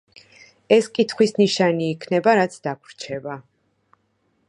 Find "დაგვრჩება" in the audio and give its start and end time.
2.67-3.41